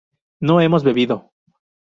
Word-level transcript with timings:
¿no 0.47 0.61
hemos 0.63 0.83
bebido? 0.87 1.15